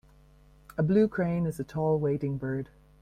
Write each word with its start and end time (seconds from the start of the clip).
A 0.79 0.81
blue 0.81 1.07
crane 1.07 1.45
is 1.45 1.59
a 1.59 1.63
tall 1.63 1.99
wading 1.99 2.37
bird. 2.39 2.69